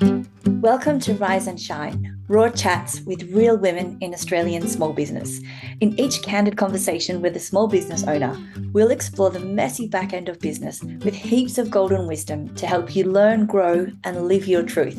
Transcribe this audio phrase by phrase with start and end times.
[0.00, 5.40] Welcome to Rise and Shine, raw chats with real women in Australian small business.
[5.80, 8.36] In each candid conversation with a small business owner,
[8.72, 12.96] we'll explore the messy back end of business with heaps of golden wisdom to help
[12.96, 14.98] you learn, grow, and live your truth.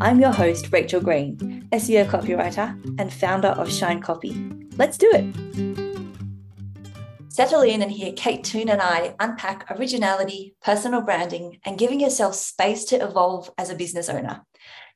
[0.00, 4.50] I'm your host, Rachel Green, SEO copywriter and founder of Shine Copy.
[4.76, 5.83] Let's do it.
[7.34, 12.36] Settle in and hear Kate Toon and I unpack originality, personal branding, and giving yourself
[12.36, 14.46] space to evolve as a business owner.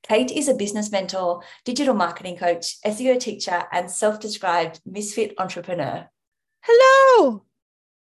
[0.05, 6.09] Kate is a business mentor, digital marketing coach, SEO teacher, and self described misfit entrepreneur.
[6.63, 7.43] Hello.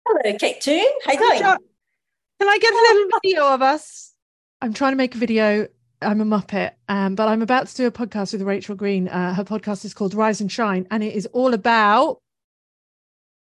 [0.06, 0.86] Hello, Kate Toon.
[1.04, 1.40] How you going?
[1.40, 4.14] Can I get a little video of us?
[4.62, 5.66] I'm trying to make a video.
[6.02, 9.08] I'm a Muppet, um, but I'm about to do a podcast with Rachel Green.
[9.08, 12.20] Uh, her podcast is called Rise and Shine, and it is all about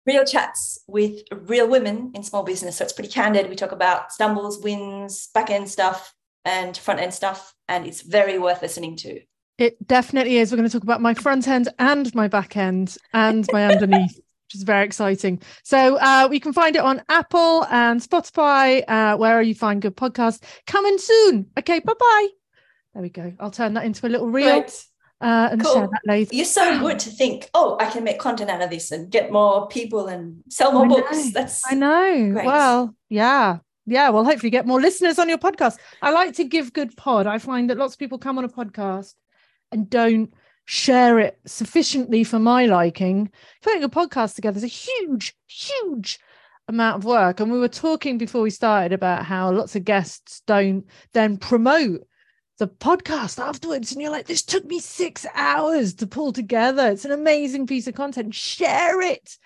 [0.05, 2.77] real chats with real women in small business.
[2.77, 3.49] So it's pretty candid.
[3.49, 6.13] We talk about stumbles, wins, back end stuff,
[6.45, 7.53] and front end stuff.
[7.67, 9.21] And it's very worth listening to.
[9.57, 10.51] It definitely is.
[10.51, 14.19] We're going to talk about my front end and my back end and my underneath.
[14.47, 15.41] Which is very exciting.
[15.63, 19.95] So uh, we can find it on Apple and Spotify, uh, wherever you find good
[19.95, 20.43] podcasts.
[20.67, 21.45] Coming soon.
[21.57, 22.27] Okay, bye bye.
[22.93, 23.31] There we go.
[23.39, 24.49] I'll turn that into a little reel.
[24.49, 24.85] Right
[25.21, 25.73] uh, and cool.
[25.73, 26.35] share that later.
[26.35, 29.31] You're so good to think, oh, I can make content out of this and get
[29.31, 31.11] more people and sell more I books.
[31.11, 31.31] Know.
[31.33, 32.31] That's I know.
[32.33, 32.45] Great.
[32.45, 33.59] Well, yeah.
[33.85, 35.77] Yeah, well, hopefully get more listeners on your podcast.
[36.01, 37.27] I like to give good pod.
[37.27, 39.15] I find that lots of people come on a podcast
[39.71, 40.33] and don't
[40.65, 43.31] share it sufficiently for my liking.
[43.61, 46.19] Putting a podcast together is a huge, huge
[46.67, 47.39] amount of work.
[47.39, 52.07] And we were talking before we started about how lots of guests don't then promote
[52.61, 56.89] the podcast afterwards and you're like this took me six hours to pull together.
[56.89, 58.35] It's an amazing piece of content.
[58.35, 59.39] Share it.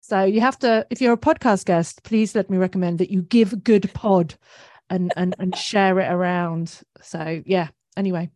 [0.00, 3.20] So you have to if you're a podcast guest please let me recommend that you
[3.20, 4.36] give good pod
[4.88, 6.80] and and, and share it around.
[7.02, 8.30] So yeah anyway.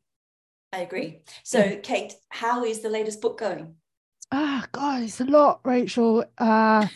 [0.71, 1.23] I agree.
[1.43, 1.77] So yeah.
[1.77, 3.77] kate how is the latest book going?
[4.31, 6.27] Ah oh, god it's a lot rachel.
[6.37, 6.89] Uh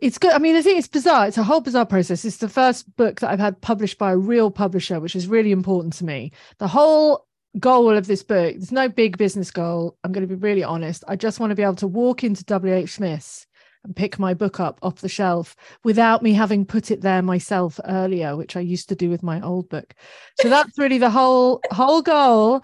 [0.00, 0.32] it's good.
[0.32, 1.26] I mean, I think it's bizarre.
[1.26, 2.24] It's a whole bizarre process.
[2.24, 5.52] It's the first book that I've had published by a real publisher, which is really
[5.52, 6.32] important to me.
[6.58, 7.26] The whole
[7.58, 9.96] goal of this book, there's no big business goal.
[10.04, 11.02] I'm going to be really honest.
[11.08, 13.46] I just want to be able to walk into WH Smith's
[13.84, 17.80] and pick my book up off the shelf without me having put it there myself
[17.84, 19.94] earlier, which I used to do with my old book.
[20.40, 22.62] So that's really the whole whole goal.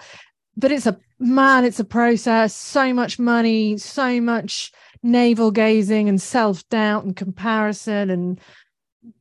[0.56, 4.72] But it's a man, it's a process, so much money, so much
[5.04, 8.40] navel gazing and self doubt and comparison and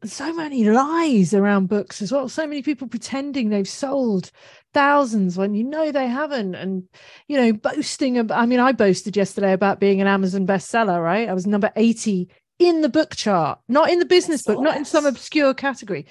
[0.06, 2.30] so many lies around books as well.
[2.30, 4.32] So many people pretending they've sold
[4.74, 6.88] thousands when you know they haven't, and
[7.28, 8.18] you know, boasting.
[8.18, 11.28] About, I mean, I boasted yesterday about being an Amazon bestseller, right?
[11.30, 12.30] I was number 80
[12.60, 16.06] in the book chart, not in the business book, not in some obscure category.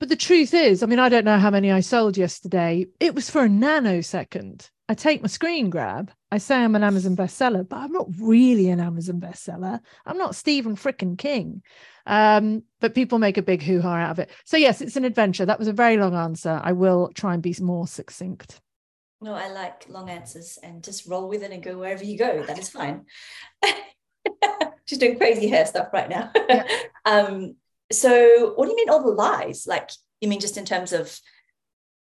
[0.00, 2.86] But the truth is, I mean, I don't know how many I sold yesterday.
[3.00, 4.70] It was for a nanosecond.
[4.88, 6.10] I take my screen grab.
[6.32, 9.80] I say I'm an Amazon bestseller, but I'm not really an Amazon bestseller.
[10.06, 11.62] I'm not Stephen frickin' King.
[12.06, 14.30] Um, but people make a big hoo ha out of it.
[14.44, 15.44] So, yes, it's an adventure.
[15.44, 16.58] That was a very long answer.
[16.62, 18.60] I will try and be more succinct.
[19.20, 22.44] No, I like long answers and just roll with it and go wherever you go.
[22.44, 23.04] That is fine.
[24.86, 26.30] She's doing crazy hair stuff right now.
[26.48, 26.66] Yeah.
[27.04, 27.56] um,
[27.92, 29.66] so, what do you mean all the lies?
[29.66, 29.90] Like,
[30.22, 31.18] you mean just in terms of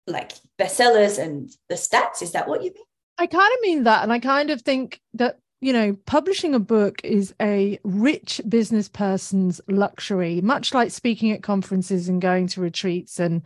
[0.06, 2.22] like bestsellers and the stats?
[2.22, 2.84] Is that what you mean?
[3.18, 4.02] I kind of mean that.
[4.02, 8.88] And I kind of think that, you know, publishing a book is a rich business
[8.88, 13.42] person's luxury, much like speaking at conferences and going to retreats and,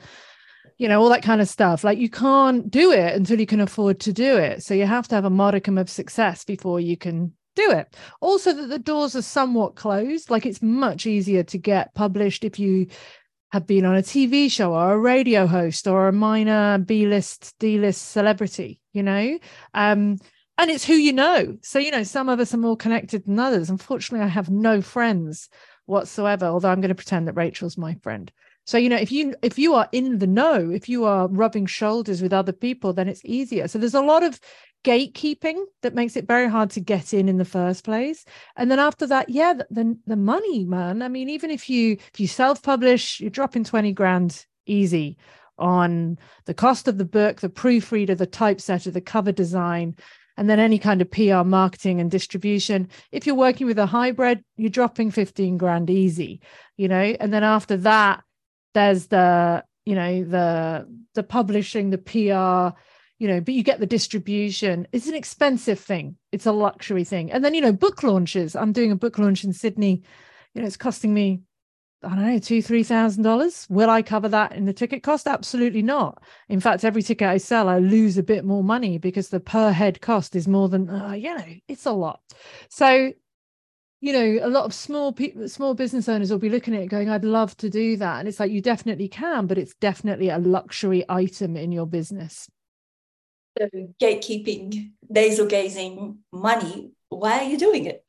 [0.78, 1.84] you know, all that kind of stuff.
[1.84, 4.62] Like you can't do it until you can afford to do it.
[4.62, 7.96] So you have to have a modicum of success before you can do it.
[8.20, 10.30] Also, that the doors are somewhat closed.
[10.30, 12.86] Like it's much easier to get published if you
[13.52, 17.54] have been on a TV show or a radio host or a minor B list,
[17.58, 19.38] D list celebrity, you know?
[19.74, 20.18] Um,
[20.58, 21.58] and it's who you know.
[21.62, 23.70] So, you know, some of us are more connected than others.
[23.70, 25.48] Unfortunately, I have no friends
[25.84, 28.32] whatsoever, although I'm going to pretend that Rachel's my friend.
[28.64, 31.66] So, you know, if you if you are in the know, if you are rubbing
[31.66, 33.68] shoulders with other people, then it's easier.
[33.68, 34.40] So there's a lot of
[34.86, 38.24] gatekeeping that makes it very hard to get in in the first place.
[38.56, 41.02] And then after that yeah the, the, the money man.
[41.02, 45.18] I mean even if you if you self-publish you're dropping 20 grand easy
[45.58, 49.96] on the cost of the book the proofreader the typesetter the cover design
[50.36, 52.88] and then any kind of pr marketing and distribution.
[53.10, 56.40] If you're working with a hybrid you're dropping 15 grand easy
[56.76, 57.16] you know?
[57.18, 58.22] And then after that
[58.72, 62.76] there's the you know the the publishing the pr
[63.18, 64.86] you know, but you get the distribution.
[64.92, 66.16] It's an expensive thing.
[66.32, 67.32] It's a luxury thing.
[67.32, 68.54] And then, you know, book launches.
[68.54, 70.02] I'm doing a book launch in Sydney.
[70.54, 71.42] You know, it's costing me
[72.02, 73.66] I don't know, two, three thousand dollars.
[73.70, 75.26] Will I cover that in the ticket cost?
[75.26, 76.22] Absolutely not.
[76.48, 79.72] In fact, every ticket I sell, I lose a bit more money because the per
[79.72, 82.20] head cost is more than uh, you know, it's a lot.
[82.68, 83.12] So,
[84.00, 86.88] you know, a lot of small people, small business owners will be looking at it
[86.88, 88.20] going, I'd love to do that.
[88.20, 92.48] And it's like you definitely can, but it's definitely a luxury item in your business.
[93.58, 93.68] So
[94.00, 98.06] gatekeeping, nasal gazing money, why are you doing it?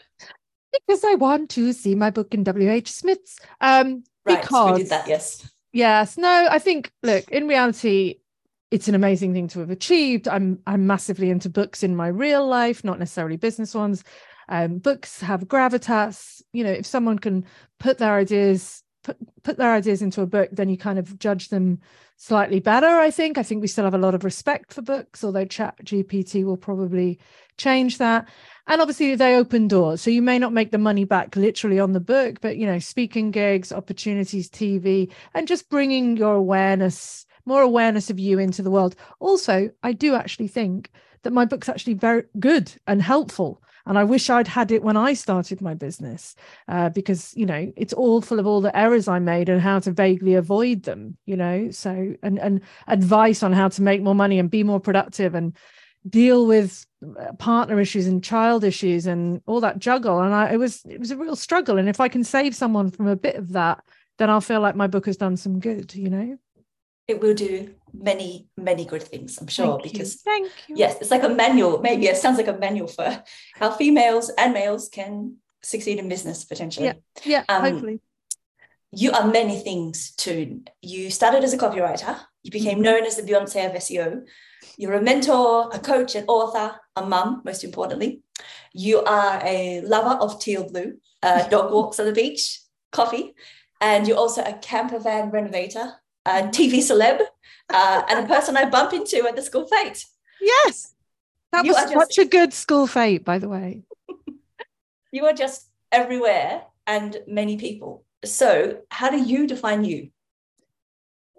[0.86, 3.40] because I want to see my book in WH Smith's.
[3.62, 5.50] Um, right, because, we did that, yes.
[5.74, 8.16] Yes, no, I think look, in reality,
[8.72, 10.28] it's an amazing thing to have achieved.
[10.28, 14.04] I'm I'm massively into books in my real life, not necessarily business ones.
[14.50, 16.42] Um, books have gravitas.
[16.54, 17.46] You know, if someone can
[17.80, 21.50] put their ideas put put their ideas into a book, then you kind of judge
[21.50, 21.80] them
[22.18, 22.88] slightly better.
[22.88, 23.38] I think.
[23.38, 26.58] I think we still have a lot of respect for books, although Chat GPT will
[26.58, 27.20] probably
[27.58, 28.28] change that
[28.68, 31.94] and obviously they open doors so you may not make the money back literally on
[31.94, 37.62] the book but you know speaking gigs opportunities tv and just bringing your awareness more
[37.62, 40.92] awareness of you into the world also i do actually think
[41.24, 44.98] that my book's actually very good and helpful and i wish i'd had it when
[44.98, 46.36] i started my business
[46.68, 49.80] uh, because you know it's all full of all the errors i made and how
[49.80, 51.70] to vaguely avoid them you know?
[51.72, 55.56] So and and advice on how to make more money and be more productive and
[56.08, 56.86] deal with
[57.20, 60.22] uh, partner issues and child issues and all that juggle.
[60.22, 61.78] And I it was it was a real struggle.
[61.78, 63.84] And if I can save someone from a bit of that
[64.18, 66.38] then I'll feel like my book has done some good you know?
[67.08, 70.16] It will do many many good things i'm sure Thank because.
[70.22, 70.76] Thank you.
[70.78, 73.24] yes it's like a manual maybe it sounds like a manual for
[73.56, 78.00] how females and males can succeed in business potentially yeah yeah Um, hopefully
[78.92, 82.84] you are many things too you started as a copywriter you became Mhm.
[82.84, 84.22] known as the beyonce of seo
[84.78, 88.22] you're a mentor a coach an author a mum most importantly
[88.74, 92.62] you are a lover of teal blue uh, dog walks on the beach
[92.92, 93.34] coffee
[93.82, 95.94] and you're also a camper van renovator
[96.26, 97.20] a tv celeb
[97.70, 100.06] uh, and a person i bump into at the school fete
[100.42, 100.94] yes.
[101.54, 103.84] That You was just- such a good school fete by the way.
[105.12, 108.04] You are just everywhere and many people.
[108.26, 110.10] So how do you define you?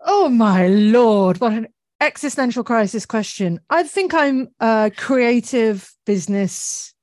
[0.04, 1.68] Oh my lord, what an
[2.00, 3.60] existential crisis question.
[3.68, 6.94] I think I'm a creative business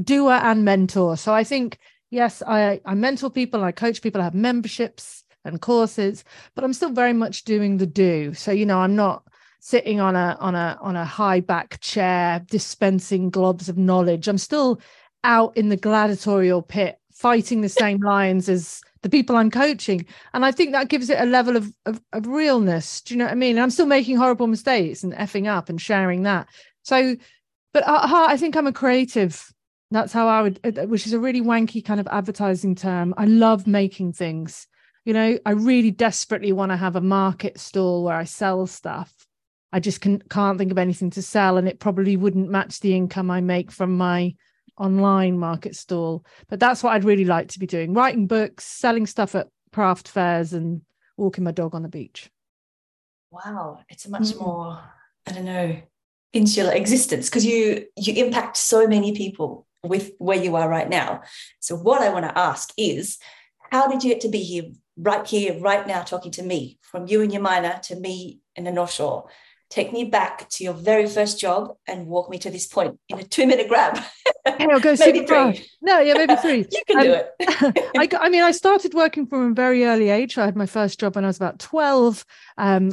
[0.00, 1.16] doer and mentor.
[1.16, 1.78] So I think
[2.10, 6.72] yes, I I mentor people, I coach people, I have memberships and courses, but I'm
[6.72, 8.34] still very much doing the do.
[8.34, 9.24] So you know, I'm not
[9.60, 14.28] sitting on a on a on a high back chair dispensing globs of knowledge.
[14.28, 14.80] I'm still
[15.24, 20.06] out in the gladiatorial pit fighting the same lions as the people I'm coaching.
[20.34, 23.00] And I think that gives it a level of, of, of realness.
[23.00, 23.58] Do you know what I mean?
[23.58, 26.48] I'm still making horrible mistakes and effing up and sharing that.
[26.82, 27.16] So,
[27.72, 29.52] but at heart, I think I'm a creative.
[29.90, 33.14] That's how I would, uh, which is a really wanky kind of advertising term.
[33.16, 34.66] I love making things.
[35.04, 39.14] You know, I really desperately want to have a market stall where I sell stuff.
[39.72, 42.94] I just can, can't think of anything to sell, and it probably wouldn't match the
[42.94, 44.34] income I make from my
[44.76, 46.24] online market stall.
[46.48, 50.08] But that's what I'd really like to be doing writing books, selling stuff at craft
[50.08, 50.82] fairs, and
[51.16, 52.30] walking my dog on the beach.
[53.30, 54.40] wow it's a much Mm.
[54.40, 54.82] more
[55.26, 55.76] i don't know
[56.32, 61.20] insular existence because you you impact so many people with where you are right now
[61.60, 63.18] so what i want to ask is
[63.70, 64.64] how did you get to be here
[65.00, 68.64] right here right now talking to me from you and your minor to me in
[68.64, 69.28] the north shore
[69.70, 73.18] take me back to your very first job and walk me to this point in
[73.18, 73.98] a two minute grab
[74.46, 75.66] I'll go Maybe three.
[75.80, 76.58] No, yeah, maybe three.
[76.70, 80.38] you can Um, do it I mean, I started working from a very early age.
[80.38, 82.24] I had my first job when I was about 12,
[82.58, 82.92] um,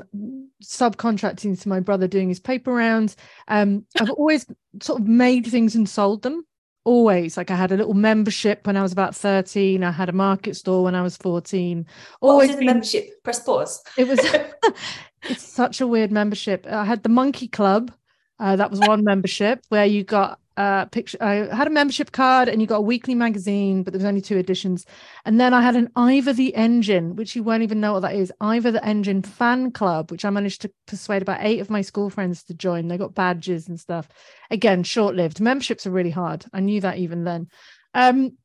[0.64, 3.16] subcontracting to my brother doing his paper rounds.
[3.48, 4.46] Um, I've always
[4.82, 6.46] sort of made things and sold them.
[6.88, 7.36] Always.
[7.36, 9.84] Like I had a little membership when I was about 13.
[9.84, 11.86] I had a market store when I was 14.
[12.22, 14.20] what was Always the been- membership press pause it was
[15.24, 16.66] it's such a weird membership.
[16.66, 17.92] I had the Monkey Club.
[18.40, 21.18] Uh, that was one membership where you got a picture.
[21.22, 24.22] I had a membership card and you got a weekly magazine, but there was only
[24.22, 24.86] two editions.
[25.24, 28.16] And then I had an Ivor the Engine, which you won't even know what that
[28.16, 28.34] is.
[28.42, 32.10] Ivor the Engine fan club, which I managed to persuade about eight of my school
[32.10, 32.88] friends to join.
[32.88, 34.10] They got badges and stuff.
[34.50, 35.40] Again, short lived.
[35.40, 36.46] Memberships are really hard.
[36.52, 37.48] I knew that even then.
[37.94, 38.38] Um,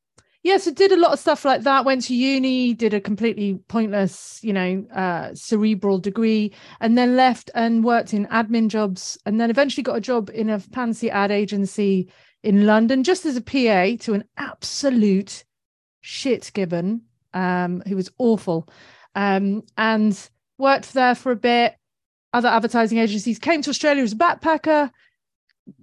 [0.43, 1.85] yeah, so did a lot of stuff like that.
[1.85, 7.49] Went to uni, did a completely pointless, you know, uh, cerebral degree, and then left
[7.55, 11.31] and worked in admin jobs, and then eventually got a job in a fancy ad
[11.31, 12.11] agency
[12.43, 15.45] in London, just as a PA to an absolute
[16.01, 18.67] shit gibbon, um, who was awful,
[19.15, 21.77] um, and worked there for a bit.
[22.33, 24.91] Other advertising agencies came to Australia as a backpacker.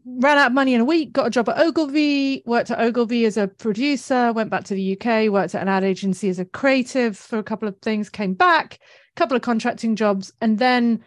[0.05, 3.25] Ran out of money in a week, got a job at Ogilvy, worked at Ogilvy
[3.25, 6.45] as a producer, went back to the UK, worked at an ad agency as a
[6.45, 11.03] creative for a couple of things, came back, a couple of contracting jobs, and then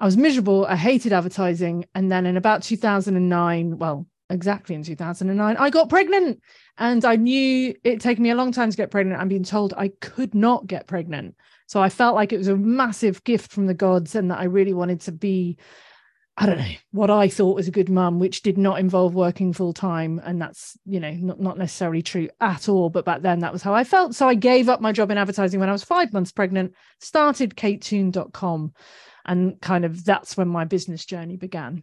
[0.00, 0.64] I was miserable.
[0.66, 1.84] I hated advertising.
[1.94, 6.40] And then in about 2009, well, exactly in 2009, I got pregnant.
[6.78, 9.20] And I knew it'd taken me a long time to get pregnant.
[9.20, 11.36] I'm being told I could not get pregnant.
[11.66, 14.44] So I felt like it was a massive gift from the gods and that I
[14.44, 15.58] really wanted to be
[16.40, 19.52] I don't know what I thought was a good mum, which did not involve working
[19.52, 22.88] full time, and that's you know not not necessarily true at all.
[22.88, 24.14] But back then, that was how I felt.
[24.14, 26.72] So I gave up my job in advertising when I was five months pregnant.
[26.98, 28.72] Started KateToon.com,
[29.26, 31.82] and kind of that's when my business journey began.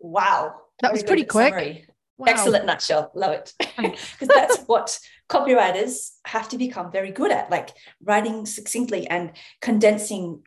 [0.00, 1.86] Wow, that was pretty quick.
[2.16, 2.26] Wow.
[2.28, 3.12] Excellent nutshell.
[3.14, 3.52] Love it.
[3.58, 7.70] Because that's what copywriters have to become very good at, like
[8.02, 10.42] writing succinctly and condensing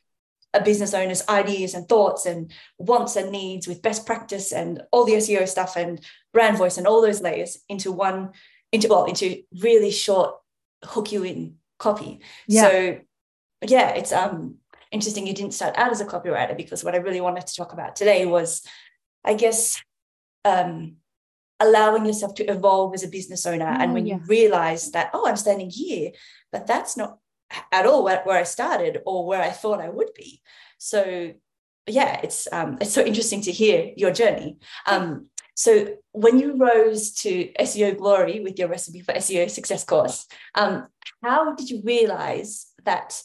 [0.54, 5.06] a business owner's ideas and thoughts and wants and needs with best practice and all
[5.06, 6.02] the SEO stuff and
[6.34, 8.32] brand voice and all those layers into one
[8.72, 10.36] into well into really short
[10.84, 12.20] hook you in copy.
[12.48, 12.62] Yeah.
[12.62, 13.00] So
[13.66, 14.56] yeah, it's um
[14.92, 17.74] interesting you didn't start out as a copywriter because what I really wanted to talk
[17.74, 18.62] about today was
[19.24, 19.82] I guess
[20.44, 20.98] um
[21.60, 24.16] allowing yourself to evolve as a business owner oh, and when yeah.
[24.16, 26.12] you realize that oh I'm standing here
[26.52, 27.20] but that's not
[27.72, 30.42] at all where, where I started or where I thought I would be.
[30.78, 31.34] So
[31.88, 34.58] yeah, it's um, it's so interesting to hear your journey.
[34.88, 40.28] Um, so when you rose to SEO glory with your recipe for SEO success course,
[40.56, 40.88] um,
[41.22, 43.22] how did you realize that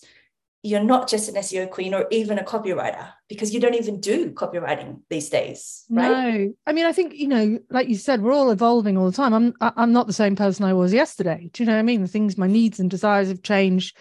[0.63, 4.33] you're not just an SEO queen or even a copywriter because you don't even do
[4.33, 6.11] copywriting these days, right?
[6.11, 9.17] No, I mean, I think you know, like you said, we're all evolving all the
[9.17, 9.33] time.
[9.33, 11.51] I'm I'm not the same person I was yesterday.
[11.53, 12.03] Do you know what I mean?
[12.03, 13.97] The things, my needs and desires have changed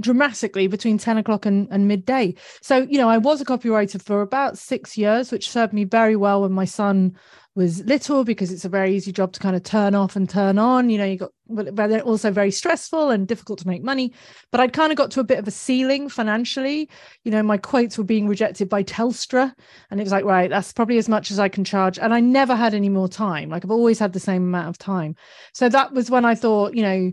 [0.00, 2.34] dramatically between 10 o'clock and, and midday.
[2.60, 6.16] So, you know, I was a copywriter for about six years, which served me very
[6.16, 7.16] well when my son
[7.54, 10.58] was little because it's a very easy job to kind of turn off and turn
[10.58, 10.88] on.
[10.88, 14.12] You know, you got, but they're also very stressful and difficult to make money.
[14.50, 16.88] But I'd kind of got to a bit of a ceiling financially.
[17.24, 19.54] You know, my quotes were being rejected by Telstra.
[19.90, 21.98] And it was like, right, that's probably as much as I can charge.
[21.98, 23.50] And I never had any more time.
[23.50, 25.14] Like I've always had the same amount of time.
[25.52, 27.12] So that was when I thought, you know,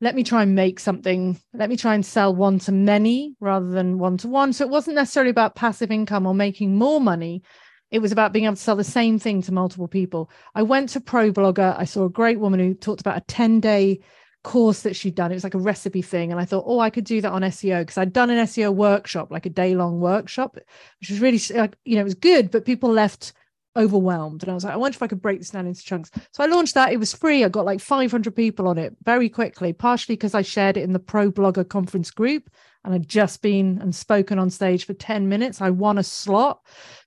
[0.00, 1.40] let me try and make something.
[1.52, 4.52] Let me try and sell one to many rather than one to one.
[4.52, 7.42] So it wasn't necessarily about passive income or making more money.
[7.90, 10.30] It was about being able to sell the same thing to multiple people.
[10.54, 11.76] I went to ProBlogger.
[11.76, 14.00] I saw a great woman who talked about a 10 day
[14.44, 15.32] course that she'd done.
[15.32, 16.30] It was like a recipe thing.
[16.30, 18.72] And i thought oh i could do that on seo because i'd done an seo
[18.72, 20.56] workshop like a day long workshop
[21.00, 21.40] which was really
[21.84, 23.32] you know it was good but people left
[23.78, 24.42] overwhelmed.
[24.42, 26.10] And I was like, I wonder if I could break this down into chunks.
[26.32, 26.92] So I launched that.
[26.92, 27.44] It was free.
[27.44, 30.92] I got like 500 people on it very quickly, partially because I shared it in
[30.92, 32.50] the ProBlogger conference group.
[32.84, 35.60] And I'd just been and spoken on stage for 10 minutes.
[35.60, 36.60] I won a slot,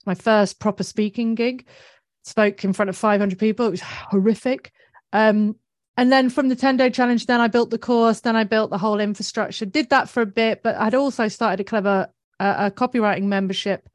[0.06, 1.68] my first proper speaking gig.
[2.24, 3.68] Spoke in front of 500 people.
[3.68, 4.72] It was horrific.
[5.12, 5.56] Um,
[5.98, 8.70] and then from the 10 day challenge, then I built the course, then I built
[8.70, 12.10] the whole infrastructure, did that for a bit, but I'd also started a clever
[12.40, 13.88] uh, a copywriting membership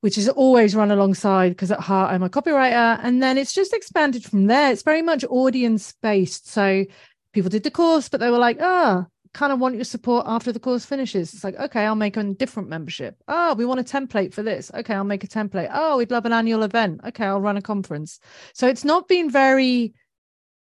[0.00, 2.98] which is always run alongside because at heart I'm a copywriter.
[3.02, 4.72] And then it's just expanded from there.
[4.72, 6.48] It's very much audience based.
[6.48, 6.84] So
[7.32, 10.24] people did the course, but they were like, ah, oh, kind of want your support
[10.26, 11.32] after the course finishes.
[11.34, 13.16] It's like, okay, I'll make a different membership.
[13.28, 14.70] Oh, we want a template for this.
[14.74, 15.70] Okay, I'll make a template.
[15.72, 17.00] Oh, we'd love an annual event.
[17.06, 18.18] Okay, I'll run a conference.
[18.54, 19.94] So it's not been very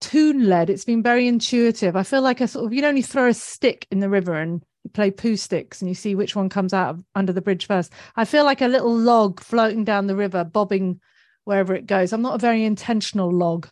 [0.00, 0.70] tune led.
[0.70, 1.96] It's been very intuitive.
[1.96, 4.64] I feel like a sort of, you'd only throw a stick in the river and
[4.94, 7.92] play poo sticks and you see which one comes out of, under the bridge first.
[8.16, 11.00] I feel like a little log floating down the river, bobbing
[11.44, 12.12] wherever it goes.
[12.12, 13.68] I'm not a very intentional log.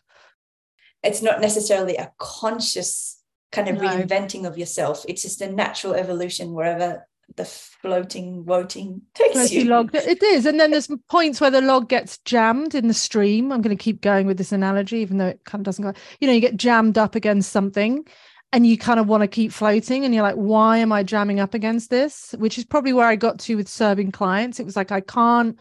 [1.01, 3.19] It's not necessarily a conscious
[3.51, 3.87] kind of no.
[3.87, 5.05] reinventing of yourself.
[5.07, 9.65] It's just a natural evolution wherever the floating voting takes Floaty you.
[9.65, 9.95] Log.
[9.95, 10.45] It is.
[10.45, 13.51] And then there's points where the log gets jammed in the stream.
[13.51, 15.93] I'm going to keep going with this analogy, even though it kind of doesn't go.
[16.19, 18.05] You know, you get jammed up against something
[18.53, 21.39] and you kind of want to keep floating and you're like why am i jamming
[21.39, 22.33] up against this?
[22.37, 24.59] Which is probably where i got to with serving clients.
[24.59, 25.59] It was like i can't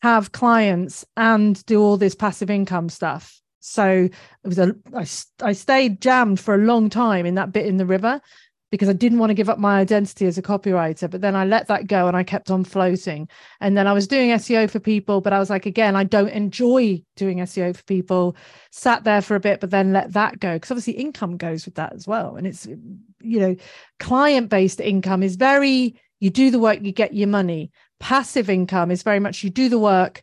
[0.00, 3.40] have clients and do all this passive income stuff.
[3.60, 4.08] So
[4.44, 5.06] it was a I,
[5.44, 8.20] I stayed jammed for a long time in that bit in the river
[8.70, 11.10] because I didn't want to give up my identity as a copywriter.
[11.10, 13.28] But then I let that go and I kept on floating.
[13.60, 16.28] And then I was doing SEO for people, but I was like, again, I don't
[16.28, 18.36] enjoy doing SEO for people.
[18.70, 20.54] Sat there for a bit, but then let that go.
[20.54, 22.36] Because obviously income goes with that as well.
[22.36, 23.56] And it's, you know,
[23.98, 27.70] client based income is very, you do the work, you get your money.
[28.00, 30.22] Passive income is very much you do the work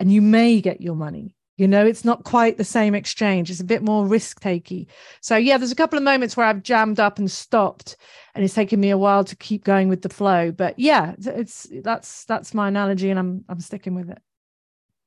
[0.00, 3.50] and you may get your money you know it's not quite the same exchange.
[3.50, 4.86] It's a bit more risk takey
[5.20, 7.96] so yeah there's a couple of moments where i've jammed up and stopped
[8.34, 10.50] and it's taken me a while to keep going with the flow.
[10.50, 14.20] But yeah it's that's that's my analogy and i'm i'm sticking with it.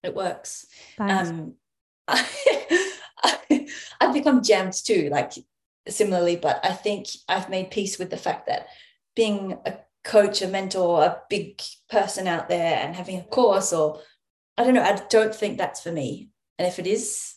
[0.03, 0.67] It works.
[0.99, 1.55] Um,
[2.07, 3.67] I,
[3.99, 5.33] I've become jammed too, like
[5.87, 8.67] similarly, but I think I've made peace with the fact that
[9.15, 11.59] being a coach, a mentor, a big
[11.89, 14.01] person out there and having a course or
[14.57, 16.29] I don't know, I don't think that's for me.
[16.57, 17.35] And if it is,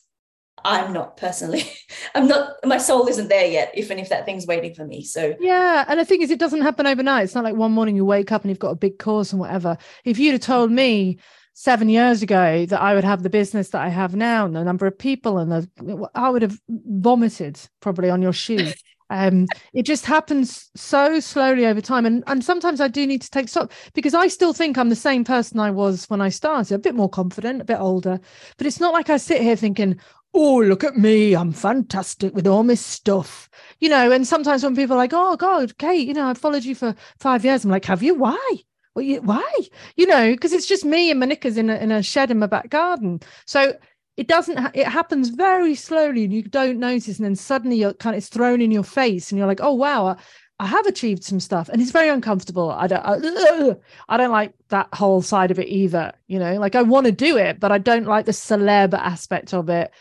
[0.64, 1.64] I'm not personally,
[2.14, 5.04] I'm not, my soul isn't there yet, even if that thing's waiting for me.
[5.04, 5.84] So, yeah.
[5.88, 7.24] And the thing is, it doesn't happen overnight.
[7.24, 9.40] It's not like one morning you wake up and you've got a big course and
[9.40, 9.76] whatever.
[10.04, 11.18] If you'd have told me
[11.54, 14.62] seven years ago that I would have the business that I have now and the
[14.62, 18.72] number of people and the, I would have vomited probably on your shoe.
[19.10, 23.30] um, it just happens so slowly over time and and sometimes i do need to
[23.30, 26.74] take stock because i still think i'm the same person i was when i started
[26.74, 28.20] a bit more confident a bit older.
[28.56, 29.98] But it's not like i sit here thinking
[30.34, 33.48] oh look at me i'm fantastic with all my stuff.
[33.80, 36.64] You know and sometimes when people are like oh god kate you know i've followed
[36.64, 38.14] you for five years i'm like have you?
[38.14, 38.54] Why?
[38.94, 39.58] Why?
[39.96, 42.38] You know because it's just me and my knickers in a, in a shed in
[42.38, 43.20] my back garden.
[43.46, 43.74] So
[44.18, 47.94] it doesn't ha- it happens very slowly and you don't notice and then suddenly you're
[47.94, 50.16] kind of it's thrown in your face and you're like oh wow I,
[50.60, 51.68] I have achieved some stuff.
[51.68, 52.72] And it's very uncomfortable.
[52.72, 53.76] I don't I,
[54.08, 56.58] I don't like that whole side of it either you know?
[56.58, 59.92] Like I want to do it but I don't like the celeb aspect of it.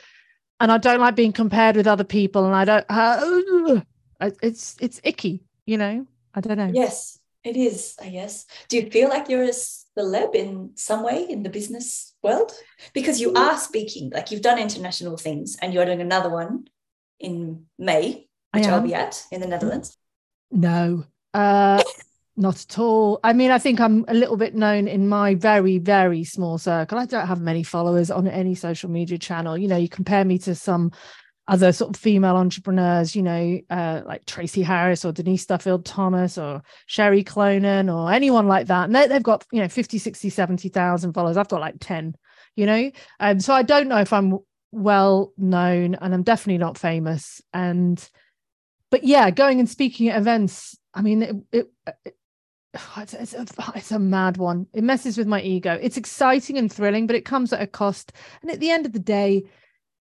[0.60, 5.00] And I don't like being compared with other people and I don't uh, it's it's
[5.04, 6.08] icky you know?
[6.34, 6.72] I don't know.
[6.74, 7.17] Yes
[7.48, 9.54] it is I guess do you feel like you're a
[9.98, 12.52] celeb in some way in the business world?
[12.94, 16.68] Because you are speaking, like you've done international things and you're doing another one
[17.20, 19.98] in May, which I'll be at in the Netherlands.
[20.52, 21.84] No, uh,
[22.36, 23.20] not at all.
[23.24, 27.00] I mean, I think I'm a little bit known in my very, very small circle.
[27.00, 29.58] I don't have many followers on any social media channel.
[29.58, 30.92] You know, you compare me to some
[31.48, 36.38] other sort of female entrepreneurs, you know, uh, like Tracy Harris or Denise Duffield Thomas
[36.38, 38.86] or Sherry Clonan or anyone like that.
[38.86, 41.38] And they, have got, you know, 50, 60, 70,000 followers.
[41.38, 42.16] I've got like 10,
[42.56, 42.92] you know?
[43.20, 44.40] Um, so I don't know if I'm
[44.72, 47.42] well known and I'm definitely not famous.
[47.54, 48.06] And,
[48.92, 51.72] but yeah, going and speaking at events, I mean, it, it,
[52.06, 52.18] it
[52.98, 54.68] it's, it's, a, it's a mad one.
[54.74, 55.80] It messes with my ego.
[55.82, 58.12] It's exciting and thrilling, but it comes at a cost.
[58.42, 59.46] And at the end of the day,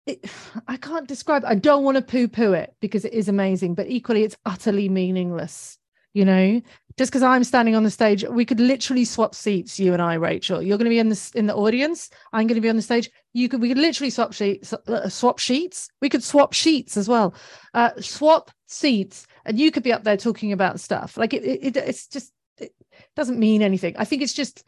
[0.05, 0.25] it,
[0.67, 1.43] I can't describe.
[1.45, 5.77] I don't want to poo-poo it because it is amazing, but equally, it's utterly meaningless.
[6.13, 6.61] You know,
[6.95, 9.79] just because I'm standing on the stage, we could literally swap seats.
[9.79, 10.61] You and I, Rachel.
[10.61, 12.11] You're going to be in the in the audience.
[12.33, 13.09] I'm going to be on the stage.
[13.33, 13.61] You could.
[13.61, 14.73] We could literally swap sheets.
[14.73, 15.89] Uh, swap sheets.
[16.01, 17.33] We could swap sheets as well.
[17.73, 21.17] Uh, swap seats, and you could be up there talking about stuff.
[21.17, 21.43] Like it.
[21.43, 22.31] it it's just.
[22.59, 22.71] It
[23.15, 23.95] doesn't mean anything.
[23.97, 24.63] I think it's just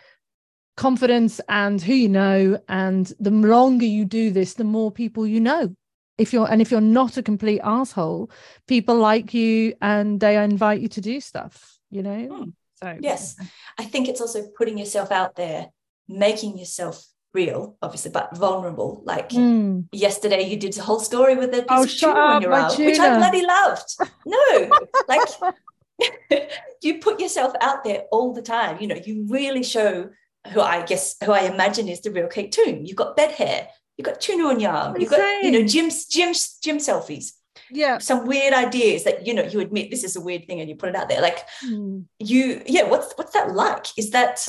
[0.77, 5.39] confidence and who you know and the longer you do this the more people you
[5.39, 5.75] know.
[6.17, 8.31] If you're and if you're not a complete asshole
[8.67, 12.27] people like you and they invite you to do stuff you know?
[12.27, 12.49] Hmm.
[12.75, 13.35] so yes.
[13.77, 15.67] i think it's also putting yourself out there
[16.07, 19.01] making yourself real obviously but vulnerable.
[19.03, 19.85] Like mm.
[19.91, 22.77] yesterday you did a whole story with a piece oh, of tuna on your arm
[22.77, 23.97] which i bloody loved.
[24.25, 24.71] No.
[25.07, 26.49] Like
[26.81, 28.77] you put yourself out there all the time.
[28.79, 30.09] You know you really show
[30.51, 32.85] who I guess who I imagine is the real Kate Toon.
[32.85, 35.89] You've got bed hair, you've got tuna on your arm, you've got you know gym
[36.09, 37.31] gym gym selfies.
[37.71, 40.69] Yeah, some weird ideas that you know you admit this is a weird thing and
[40.69, 41.21] you put it out there.
[41.21, 42.05] Like mm.
[42.19, 42.83] you, yeah.
[42.83, 43.87] What's what's that like?
[43.97, 44.47] Is that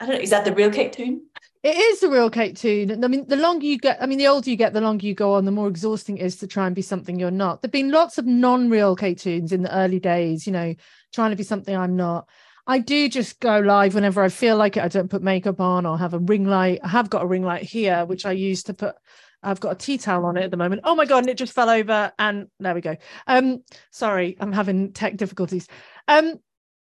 [0.00, 0.20] I don't know.
[0.20, 1.22] Is that the real Kate Toon?
[1.62, 3.04] It is the real Kate Toon.
[3.04, 5.14] I mean, the longer you get, I mean, the older you get, the longer you
[5.14, 7.60] go on, the more exhausting it is to try and be something you're not.
[7.60, 10.74] There've been lots of non-real Kate Toons in the early days, you know,
[11.12, 12.30] trying to be something I'm not.
[12.66, 14.82] I do just go live whenever I feel like it.
[14.82, 16.80] I don't put makeup on or have a ring light.
[16.82, 18.94] I have got a ring light here, which I use to put.
[19.42, 20.82] I've got a tea towel on it at the moment.
[20.84, 21.20] Oh my god!
[21.20, 22.96] And it just fell over, and there we go.
[23.26, 25.66] Um, sorry, I'm having tech difficulties.
[26.08, 26.34] Um,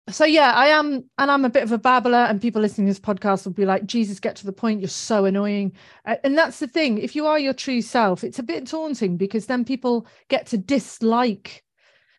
[0.10, 2.92] so yeah, I am, and I'm a bit of a babbler, and people listening to
[2.92, 4.80] this podcast will be like, "Jesus, get to the point!
[4.80, 5.74] You're so annoying."
[6.06, 7.00] And that's the thing.
[7.00, 10.60] If you are your true self, it's a bit daunting because then people get to
[10.60, 11.65] dislike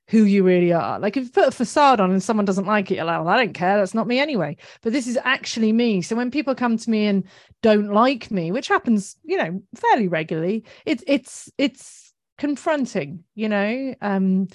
[0.08, 0.98] who you really are.
[0.98, 3.28] Like if you put a facade on and someone doesn't like it, you're like, well,
[3.28, 3.78] I don't care.
[3.78, 4.56] That's not me anyway.
[4.82, 6.02] But this is actually me.
[6.02, 7.24] So when people come to me and
[7.62, 13.94] don't like me, which happens, you know, fairly regularly, it's it's it's confronting, you know.
[14.00, 14.48] Um,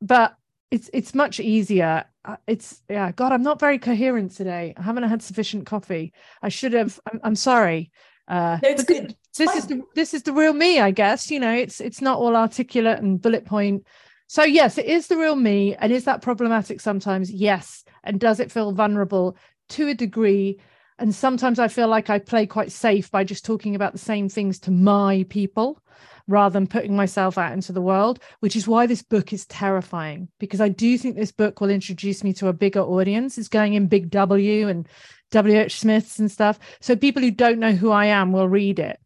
[0.00, 0.36] but
[0.70, 2.04] it's it's much easier.
[2.24, 4.74] Uh, it's yeah, God, I'm not very coherent today.
[4.76, 6.12] I haven't had sufficient coffee.
[6.42, 6.98] I should have.
[7.10, 7.90] I'm, I'm sorry.
[8.28, 9.14] Uh, no, it's good.
[9.36, 9.58] This fine.
[9.58, 11.30] is the this is the real me, I guess.
[11.30, 13.86] You know, it's it's not all articulate and bullet point
[14.28, 15.74] so, yes, it is the real me.
[15.76, 17.30] And is that problematic sometimes?
[17.30, 17.84] Yes.
[18.02, 19.36] And does it feel vulnerable
[19.70, 20.58] to a degree?
[20.98, 24.28] And sometimes I feel like I play quite safe by just talking about the same
[24.28, 25.80] things to my people
[26.28, 30.28] rather than putting myself out into the world, which is why this book is terrifying
[30.40, 33.38] because I do think this book will introduce me to a bigger audience.
[33.38, 34.88] It's going in big W and
[35.30, 35.78] W.H.
[35.78, 36.58] Smith's and stuff.
[36.80, 38.98] So people who don't know who I am will read it,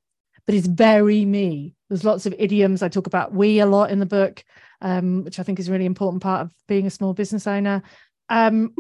[0.46, 1.74] but it's very me.
[1.88, 2.82] There's lots of idioms.
[2.82, 4.44] I talk about we a lot in the book,
[4.80, 7.82] um, which I think is a really important part of being a small business owner.
[8.28, 8.74] Um,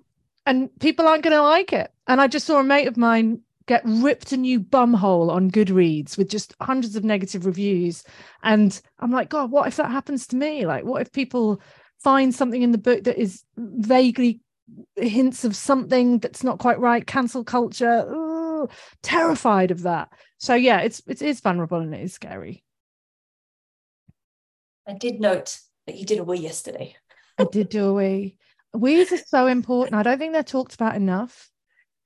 [0.46, 1.92] and people aren't going to like it.
[2.06, 6.18] And I just saw a mate of mine get ripped a new bumhole on Goodreads
[6.18, 8.02] with just hundreds of negative reviews.
[8.42, 10.66] And I'm like, God, what if that happens to me?
[10.66, 11.60] Like, what if people
[12.02, 14.40] find something in the book that is vaguely
[14.96, 17.06] hints of something that's not quite right?
[17.06, 18.06] Cancel culture.
[18.10, 18.68] Ooh,
[19.02, 20.08] terrified of that.
[20.38, 22.64] So yeah, it's it is vulnerable and it is scary.
[24.88, 25.58] I did note
[25.90, 26.94] that you did a wee yesterday.
[27.38, 28.36] I did do a wee.
[28.72, 29.96] Wees are so important.
[29.96, 31.50] I don't think they're talked about enough.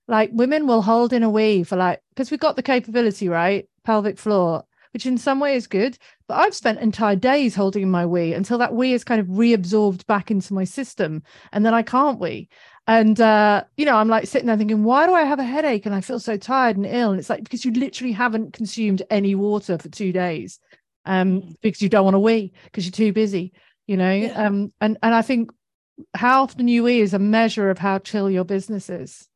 [0.08, 3.68] Like women will hold in a wee for like because we've got the capability, right?
[3.84, 5.98] Pelvic floor, which in some way is good.
[6.28, 10.06] But I've spent entire days holding my wee until that wee is kind of reabsorbed
[10.06, 12.48] back into my system, and then I can't wee.
[12.86, 15.84] And uh, you know, I'm like sitting there thinking, why do I have a headache
[15.84, 17.10] and I feel so tired and ill?
[17.10, 20.58] And it's like because you literally haven't consumed any water for two days,
[21.06, 21.54] um, mm.
[21.60, 23.52] because you don't want to wee because you're too busy,
[23.86, 24.12] you know.
[24.12, 24.46] Yeah.
[24.46, 25.50] Um, and and I think
[26.14, 29.28] how often you eat is a measure of how chill your business is.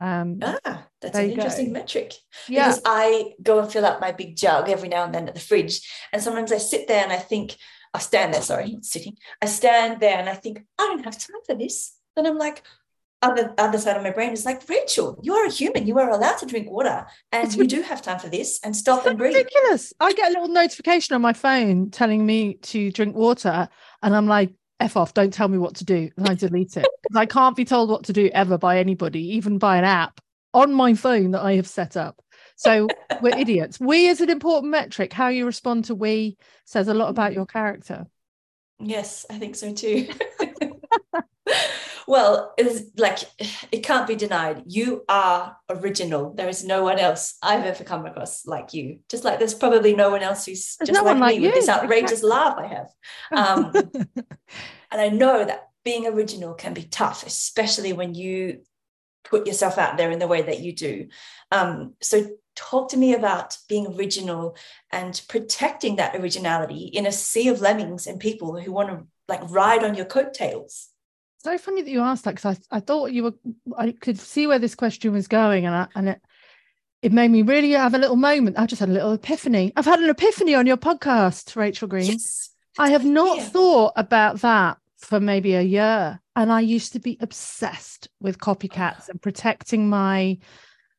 [0.00, 1.72] Um, ah, that's an interesting go.
[1.72, 2.14] metric.
[2.48, 2.68] Yeah.
[2.68, 5.40] Because I go and fill up my big jug every now and then at the
[5.40, 5.88] fridge.
[6.12, 7.56] And sometimes I sit there and I think,
[7.92, 9.16] I stand there, sorry, not sitting.
[9.42, 11.94] I stand there and I think, I don't have time for this.
[12.16, 12.62] Then I'm like,
[13.22, 15.86] other other side of my brain is like, Rachel, you are a human.
[15.86, 18.60] You are allowed to drink water, and it's you do have time for this.
[18.64, 19.36] And stop and breathe.
[19.36, 19.92] Ridiculous!
[20.00, 23.68] I get a little notification on my phone telling me to drink water,
[24.02, 26.10] and I'm like, F off, don't tell me what to do.
[26.16, 26.86] And I delete it.
[27.14, 30.20] I can't be told what to do ever by anybody, even by an app
[30.54, 32.20] on my phone that I have set up.
[32.56, 32.88] So
[33.20, 33.78] we're idiots.
[33.78, 35.12] We is an important metric.
[35.12, 38.06] How you respond to we says a lot about your character.
[38.78, 40.08] Yes, I think so too.
[42.06, 43.18] well, it's like
[43.72, 44.64] it can't be denied.
[44.66, 46.34] You are original.
[46.34, 49.00] There is no one else I've ever come across like you.
[49.08, 51.54] Just like there's probably no one else who's there's just no like me like with
[51.54, 52.88] this outrageous laugh I have.
[53.32, 53.72] Um,
[54.90, 58.60] and I know that being original can be tough, especially when you
[59.24, 61.08] put yourself out there in the way that you do.
[61.50, 64.56] Um, so talk to me about being original
[64.90, 69.40] and protecting that originality in a sea of lemmings and people who want to like
[69.50, 70.88] ride on your coattails
[71.42, 73.34] so funny that you asked that because I, I thought you were
[73.76, 76.20] I could see where this question was going and I, and it
[77.02, 78.58] it made me really have a little moment.
[78.58, 79.72] I just had a little epiphany.
[79.74, 82.12] I've had an epiphany on your podcast, Rachel Green.
[82.12, 82.50] Yes.
[82.78, 83.44] I have not yeah.
[83.44, 86.20] thought about that for maybe a year.
[86.36, 90.38] And I used to be obsessed with copycats and protecting my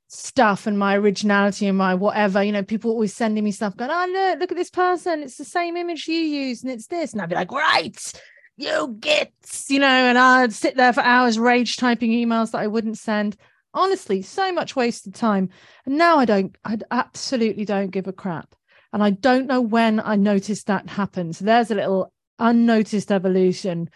[0.07, 2.43] stuff and my originality and my whatever.
[2.43, 5.21] You know, people always sending me stuff going, oh, look, look at this person.
[5.21, 7.13] It's the same image you use and it's this.
[7.13, 8.13] And I'd be like, right,
[8.57, 12.67] you gits, you know, and I'd sit there for hours rage typing emails that I
[12.67, 13.37] wouldn't send.
[13.73, 15.49] Honestly, so much wasted time.
[15.85, 18.53] And now I don't, I absolutely don't give a crap.
[18.93, 21.33] And I don't know when I noticed that happen.
[21.33, 23.89] So there's a little unnoticed evolution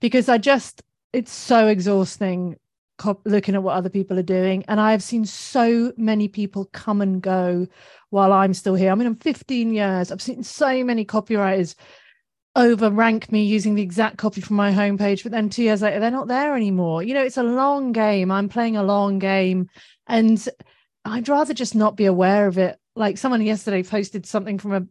[0.00, 2.56] because I just, it's so exhausting
[3.24, 4.64] looking at what other people are doing.
[4.68, 7.66] And I have seen so many people come and go
[8.10, 8.92] while I'm still here.
[8.92, 10.12] I mean, I'm 15 years.
[10.12, 11.74] I've seen so many copywriters
[12.56, 16.10] overrank me using the exact copy from my homepage, but then two years later, they're
[16.10, 17.02] not there anymore.
[17.02, 18.30] You know, it's a long game.
[18.30, 19.68] I'm playing a long game.
[20.06, 20.46] And
[21.04, 22.78] I'd rather just not be aware of it.
[22.94, 24.86] Like someone yesterday posted something from a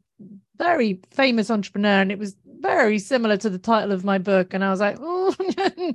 [0.58, 4.54] very famous entrepreneur, and it was very similar to the title of my book.
[4.54, 5.36] And I was like, oh,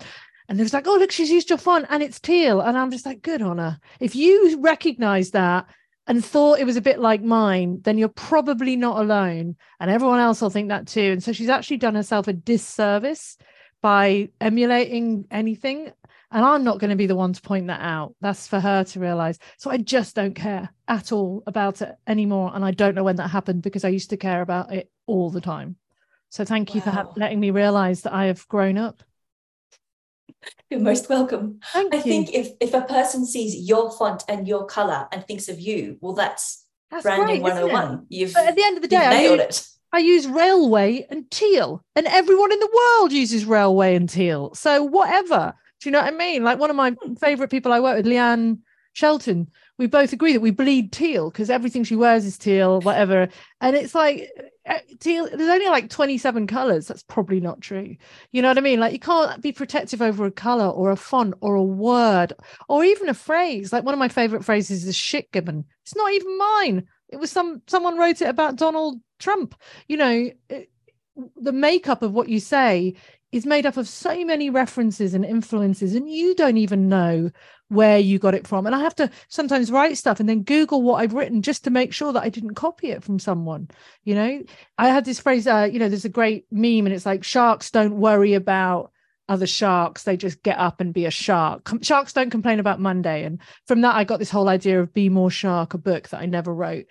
[0.49, 2.61] and it was like, oh, look, she's used your font and it's teal.
[2.61, 3.79] And I'm just like, good on her.
[4.01, 5.67] If you recognize that
[6.07, 9.57] and thought it was a bit like mine, then you're probably not alone.
[9.81, 11.13] And everyone else will think that too.
[11.13, 13.37] And so she's actually done herself a disservice
[13.83, 15.93] by emulating anything.
[16.31, 18.15] And I'm not going to be the one to point that out.
[18.21, 19.39] That's for her to realize.
[19.59, 22.53] So I just don't care at all about it anymore.
[22.55, 25.31] And I don't know when that happened because I used to care about it all
[25.31, 25.77] the time.
[26.29, 27.13] So thank you wow.
[27.15, 29.03] for letting me realize that I have grown up.
[30.71, 31.61] You're most welcome.
[31.73, 32.03] Thank I you.
[32.03, 35.99] think if if a person sees your font and your color and thinks of you,
[36.01, 38.07] well, that's, that's branding great, 101.
[38.09, 39.69] You've but at the end of the day, nailed I use, it.
[39.93, 44.55] I use Raleway and teal, and everyone in the world uses Raleway and teal.
[44.55, 45.55] So whatever.
[45.81, 46.43] Do you know what I mean?
[46.43, 47.15] Like one of my hmm.
[47.15, 48.59] favorite people I work with, Leanne
[48.97, 53.29] Shelton, we both agree that we bleed teal because everything she wears is teal, whatever.
[53.61, 54.31] And it's like
[54.67, 56.89] Uh, there's only like 27 colors.
[56.89, 57.97] That's probably not true.
[58.33, 58.81] You know what I mean?
[58.81, 62.33] Like you can't be protective over a color or a font or a word
[62.69, 63.73] or even a phrase.
[63.73, 65.65] Like one of my favorite phrases is shit gibbon.
[65.85, 66.87] It's not even mine.
[67.09, 69.55] It was some someone wrote it about Donald Trump.
[69.87, 70.71] You know, it,
[71.37, 72.95] the makeup of what you say
[73.33, 77.31] is made up of so many references and influences, and you don't even know
[77.69, 78.67] where you got it from.
[78.67, 81.71] And I have to sometimes write stuff and then Google what I've written just to
[81.71, 83.69] make sure that I didn't copy it from someone.
[84.05, 84.43] You know,
[84.79, 87.71] I had this phrase, uh, you know, there's a great meme and it's like sharks
[87.71, 88.93] don't worry about
[89.29, 90.05] other sharks.
[90.05, 91.69] They just get up and be a shark.
[91.83, 93.25] Sharks don't complain about Monday.
[93.25, 96.21] And from that, I got this whole idea of Be More Shark, a book that
[96.21, 96.87] I never wrote.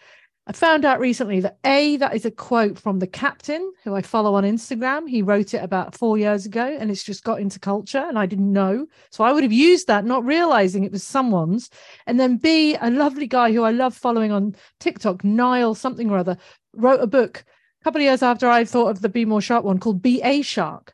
[0.48, 4.04] I found out recently that A, that is a quote from the captain who I
[4.04, 5.10] follow on Instagram.
[5.10, 8.28] He wrote it about four years ago and it's just got into culture and I
[8.28, 8.86] didn't know.
[9.10, 11.72] So I would have used that, not realizing it was someone's.
[12.06, 16.18] And then B, a lovely guy who I love following on TikTok, Niall something or
[16.18, 16.38] other,
[16.76, 17.44] wrote a book
[17.82, 20.22] a couple of years after I thought of the Be More Shark one called Be
[20.22, 20.94] a Shark.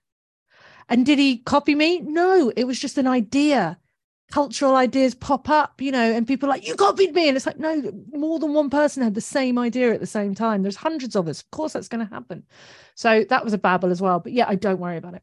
[0.88, 2.00] And did he copy me?
[2.00, 3.78] No, it was just an idea
[4.32, 7.28] cultural ideas pop up, you know, and people like, you copied me.
[7.28, 10.34] And it's like, no, more than one person had the same idea at the same
[10.34, 10.64] time.
[10.64, 11.42] There's hundreds of us.
[11.42, 12.44] Of course, that's going to happen.
[12.96, 14.20] So that was a babble as well.
[14.20, 15.22] But yeah, I don't worry about it.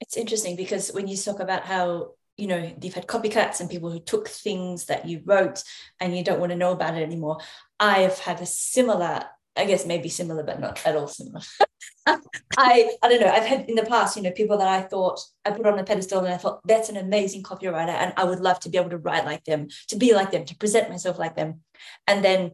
[0.00, 3.90] It's interesting because when you talk about how, you know, you've had copycats and people
[3.90, 5.62] who took things that you wrote
[5.98, 7.38] and you don't want to know about it anymore.
[7.78, 9.24] I've had a similar
[9.56, 11.40] I guess maybe similar, but not at all similar.
[12.06, 13.30] I I don't know.
[13.30, 15.84] I've had in the past, you know, people that I thought I put on a
[15.84, 18.90] pedestal and I thought that's an amazing copywriter and I would love to be able
[18.90, 21.60] to write like them, to be like them, to present myself like them.
[22.06, 22.52] And then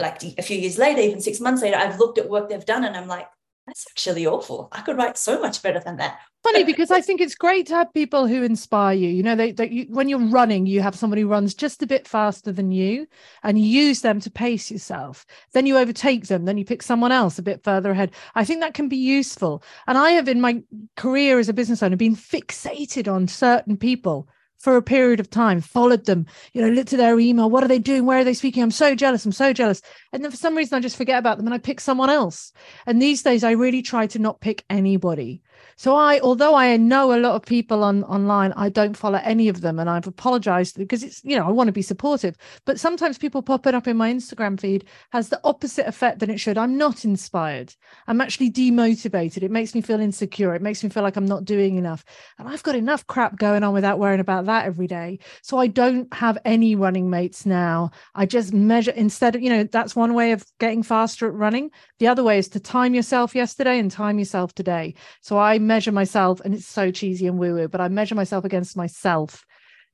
[0.00, 2.84] like a few years later, even six months later, I've looked at work they've done
[2.84, 3.26] and I'm like,
[3.66, 4.68] that's actually awful.
[4.72, 6.18] I could write so much better than that.
[6.42, 9.08] Funny because I think it's great to have people who inspire you.
[9.08, 11.86] You know, they, they you, when you're running, you have somebody who runs just a
[11.86, 13.06] bit faster than you,
[13.44, 15.24] and you use them to pace yourself.
[15.52, 16.44] Then you overtake them.
[16.44, 18.10] Then you pick someone else a bit further ahead.
[18.34, 19.62] I think that can be useful.
[19.86, 20.62] And I have, in my
[20.96, 24.28] career as a business owner, been fixated on certain people
[24.62, 27.50] for a period of time, followed them, you know, looked at their email.
[27.50, 28.06] What are they doing?
[28.06, 28.62] Where are they speaking?
[28.62, 29.26] I'm so jealous.
[29.26, 29.82] I'm so jealous.
[30.12, 32.52] And then for some reason, I just forget about them and I pick someone else.
[32.86, 35.42] And these days, I really try to not pick anybody.
[35.76, 39.48] So I, although I know a lot of people on online, I don't follow any
[39.48, 42.78] of them, and I've apologized because it's you know I want to be supportive, but
[42.78, 46.38] sometimes people pop it up in my Instagram feed has the opposite effect than it
[46.38, 46.58] should.
[46.58, 47.74] I'm not inspired.
[48.06, 49.42] I'm actually demotivated.
[49.42, 50.54] It makes me feel insecure.
[50.54, 52.04] It makes me feel like I'm not doing enough,
[52.38, 55.18] and I've got enough crap going on without worrying about that every day.
[55.42, 57.90] So I don't have any running mates now.
[58.14, 61.70] I just measure instead of you know that's one way of getting faster at running.
[61.98, 64.94] The other way is to time yourself yesterday and time yourself today.
[65.20, 68.44] So I measure myself, and it's so cheesy and woo woo, but I measure myself
[68.44, 69.44] against myself.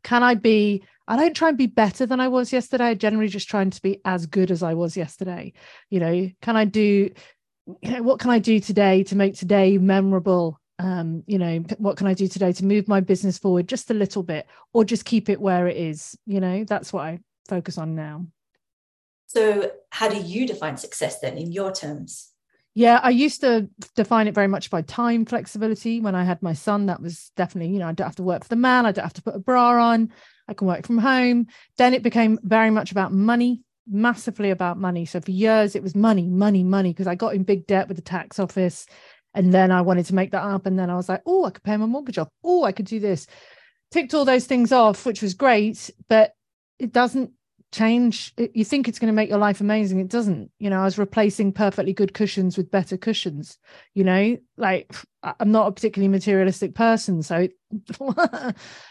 [0.02, 0.84] Can I be?
[1.06, 2.84] I don't try and be better than I was yesterday.
[2.84, 5.52] I generally just trying to be as good as I was yesterday.
[5.90, 7.10] You know, can I do?
[7.82, 10.58] You know, what can I do today to make today memorable?
[10.78, 13.94] Um, you know, what can I do today to move my business forward just a
[13.94, 16.16] little bit, or just keep it where it is?
[16.26, 18.26] You know, that's what I focus on now.
[19.26, 22.32] So, how do you define success then in your terms?
[22.78, 25.98] Yeah, I used to define it very much by time flexibility.
[25.98, 28.44] When I had my son, that was definitely, you know, I don't have to work
[28.44, 30.12] for the man, I don't have to put a bra on,
[30.46, 31.48] I can work from home.
[31.76, 35.06] Then it became very much about money, massively about money.
[35.06, 37.96] So for years, it was money, money, money, because I got in big debt with
[37.96, 38.86] the tax office.
[39.34, 40.64] And then I wanted to make that up.
[40.64, 42.28] And then I was like, oh, I could pay my mortgage off.
[42.44, 43.26] Oh, I could do this.
[43.90, 46.32] Ticked all those things off, which was great, but
[46.78, 47.32] it doesn't
[47.70, 50.50] change you think it's going to make your life amazing it doesn't.
[50.58, 53.58] You know i was replacing perfectly good cushions with better cushions
[53.94, 54.38] you know?
[54.56, 57.48] Like i'm not a particularly materialistic person so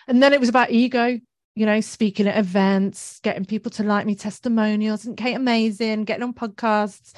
[0.08, 1.20] and then it was about ego
[1.56, 6.24] you know speaking at events getting people to like me testimonials and kate amazing getting
[6.24, 7.13] on podcasts.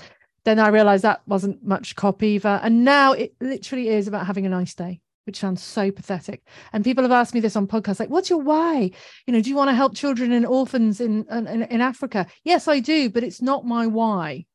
[0.46, 4.46] Then i realized that wasn't much copy either and now it literally is about having
[4.46, 6.42] a nice day which sounds so pathetic.
[6.74, 8.90] And people have asked me this on podcasts, like, "What's your why?
[9.28, 12.68] You know, do you want to help children and orphans in, in in Africa?" Yes,
[12.68, 14.46] I do, but it's not my why.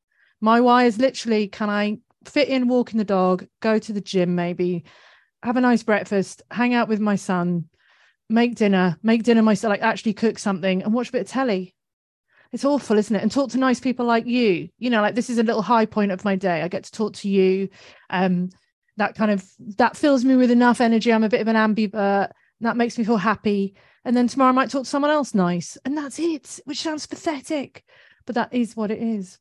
[0.40, 4.34] My why is literally, can I fit in walking the dog, go to the gym,
[4.34, 4.84] maybe
[5.44, 7.68] have a nice breakfast, hang out with my son,
[8.28, 11.74] make dinner, make dinner myself, like actually cook something and watch a bit of telly.
[12.52, 13.22] It's awful, isn't it?
[13.22, 14.68] And talk to nice people like you.
[14.78, 16.62] You know, like this is a little high point of my day.
[16.62, 17.68] I get to talk to you.
[18.10, 18.50] Um,
[18.96, 19.44] that kind of
[19.76, 21.12] that fills me with enough energy.
[21.12, 22.30] I'm a bit of an ambivert.
[22.60, 23.74] That makes me feel happy.
[24.04, 27.06] And then tomorrow i might talk to someone else nice and that's it which sounds
[27.06, 27.84] pathetic
[28.26, 29.38] but that is what it is.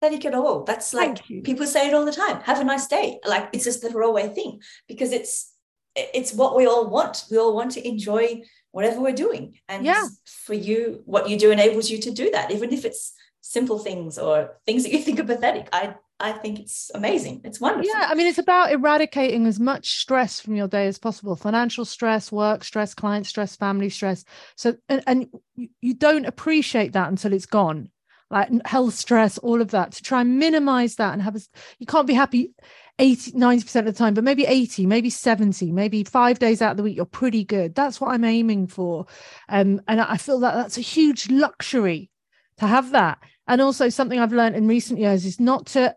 [0.00, 0.64] Pathetic at all.
[0.64, 2.40] That's like people say it all the time.
[2.42, 3.18] Have a nice day.
[3.26, 5.52] Like it's just the throwaway thing because it's
[5.94, 7.24] it's what we all want.
[7.30, 9.58] We all want to enjoy whatever we're doing.
[9.68, 10.06] And yeah.
[10.24, 14.18] for you what you do enables you to do that even if it's simple things
[14.18, 15.68] or things that you think are pathetic.
[15.72, 17.42] I I think it's amazing.
[17.44, 17.90] It's wonderful.
[17.92, 21.84] Yeah, I mean, it's about eradicating as much stress from your day as possible financial
[21.84, 24.24] stress, work stress, client stress, family stress.
[24.56, 27.90] So, and, and you don't appreciate that until it's gone,
[28.30, 31.40] like health stress, all of that, to try and minimize that and have a,
[31.78, 32.54] you can't be happy
[32.98, 36.76] 80 90% of the time but maybe 80 maybe 70 maybe five days out of
[36.78, 39.04] the week you're pretty good that's what i'm aiming for
[39.50, 42.10] um, and i feel that that's a huge luxury
[42.56, 45.94] to have that and also something i've learned in recent years is not to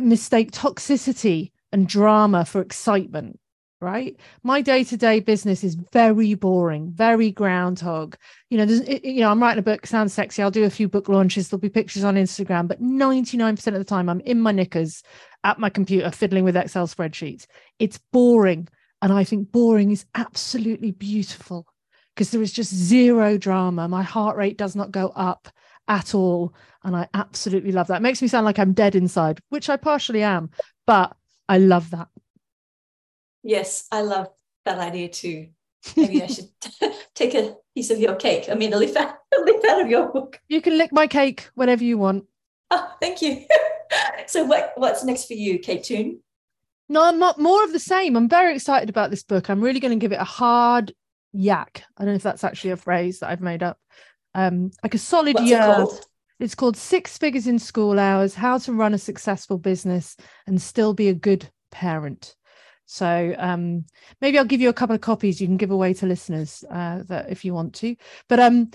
[0.00, 3.38] mistake toxicity and drama for excitement
[3.80, 4.16] right?
[4.42, 8.16] My day-to-day business is very boring very groundhog.
[8.48, 11.08] You know you know i'm writing a book sounds sexy i'll do a few book
[11.08, 15.02] launches there'll be pictures on instagram but 99% of the time i'm in my knickers
[15.42, 17.46] at my computer fiddling with excel spreadsheets.
[17.78, 18.68] It's boring
[19.02, 21.66] and i think boring is absolutely beautiful
[22.14, 23.88] because there is just zero drama.
[23.88, 25.48] My heart rate does not go up
[25.88, 29.40] at all and i absolutely love that it makes me sound like i'm dead inside
[29.50, 30.50] which i partially am
[30.86, 31.16] but
[31.48, 32.08] i love that
[33.44, 34.28] Yes, I love
[34.64, 35.48] that idea too.
[35.96, 36.48] Maybe I should
[37.14, 38.48] take a piece of your cake.
[38.50, 40.40] I mean, a leaf out, a leaf out of your book.
[40.48, 42.24] You can lick my cake whenever you want.
[42.70, 43.44] Oh, thank you.
[44.26, 46.20] so, what what's next for you, Kate Toon?
[46.88, 48.16] No, I'm not more of the same.
[48.16, 49.50] I'm very excited about this book.
[49.50, 50.94] I'm really going to give it a hard
[51.34, 51.84] yak.
[51.98, 53.78] I don't know if that's actually a phrase that I've made up.
[54.34, 55.60] Um, like a solid What's year.
[55.60, 56.06] it called?
[56.40, 60.16] It's called Six Figures in School Hours How to Run a Successful Business
[60.46, 62.34] and Still Be a Good Parent.
[62.86, 63.86] So um,
[64.20, 67.02] maybe I'll give you a couple of copies you can give away to listeners uh,
[67.04, 67.96] that if you want to.
[68.28, 68.70] But um,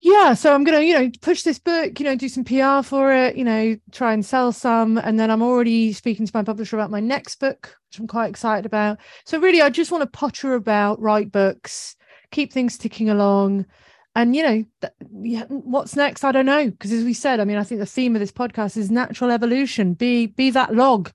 [0.00, 3.12] yeah, so I'm gonna you know push this book, you know, do some PR for
[3.12, 6.76] it, you know, try and sell some, and then I'm already speaking to my publisher
[6.76, 8.98] about my next book, which I'm quite excited about.
[9.24, 11.94] So really, I just want to potter about, write books,
[12.32, 13.66] keep things ticking along.
[14.14, 16.22] And you know, th- what's next?
[16.24, 16.70] I don't know.
[16.70, 19.30] Because as we said, I mean, I think the theme of this podcast is natural
[19.30, 19.94] evolution.
[19.94, 21.10] Be be that log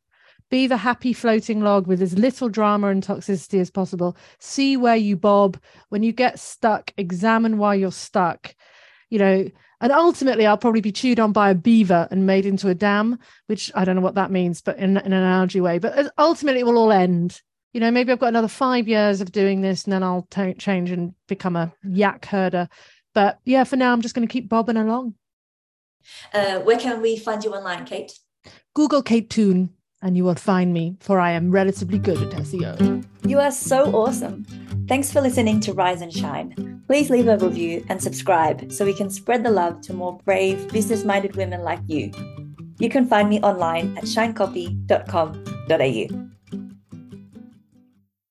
[0.50, 4.16] be the happy floating log with as little drama and toxicity as possible.
[4.40, 5.58] See where you bob.
[5.90, 8.56] When you get stuck, examine why you're stuck.
[9.10, 12.70] You know, and ultimately, I'll probably be chewed on by a beaver and made into
[12.70, 15.80] a dam, which I don't know what that means, but in, in an analogy way.
[15.80, 17.42] But ultimately, it will all end.
[17.78, 20.56] You know, maybe I've got another five years of doing this and then I'll t-
[20.56, 22.70] change and become a yak herder.
[23.14, 25.14] But yeah, for now, I'm just going to keep bobbing along.
[26.34, 28.18] Uh, where can we find you online, Kate?
[28.74, 29.70] Google Kate Toon
[30.02, 33.06] and you will find me, for I am relatively good at SEO.
[33.28, 34.44] You are so awesome.
[34.88, 36.82] Thanks for listening to Rise and Shine.
[36.88, 40.68] Please leave a review and subscribe so we can spread the love to more brave,
[40.70, 42.10] business minded women like you.
[42.80, 46.28] You can find me online at shinecopy.com.au.